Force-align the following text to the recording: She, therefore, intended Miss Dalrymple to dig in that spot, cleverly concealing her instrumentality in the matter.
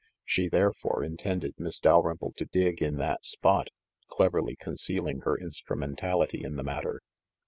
She, 0.25 0.47
therefore, 0.49 1.03
intended 1.03 1.59
Miss 1.59 1.79
Dalrymple 1.79 2.33
to 2.37 2.45
dig 2.45 2.81
in 2.81 2.95
that 2.97 3.23
spot, 3.23 3.67
cleverly 4.07 4.55
concealing 4.55 5.19
her 5.19 5.37
instrumentality 5.37 6.43
in 6.43 6.55
the 6.55 6.63
matter. 6.63 7.03